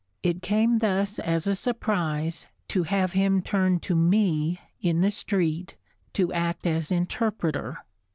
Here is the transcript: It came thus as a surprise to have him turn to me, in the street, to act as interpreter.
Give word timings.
It 0.23 0.41
came 0.41 0.79
thus 0.79 1.19
as 1.19 1.45
a 1.45 1.53
surprise 1.53 2.47
to 2.69 2.81
have 2.81 3.13
him 3.13 3.43
turn 3.43 3.79
to 3.81 3.95
me, 3.95 4.59
in 4.81 5.01
the 5.01 5.11
street, 5.11 5.75
to 6.13 6.33
act 6.33 6.65
as 6.65 6.91
interpreter. 6.91 7.77